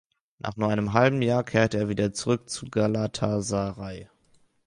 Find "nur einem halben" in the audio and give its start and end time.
0.57-1.21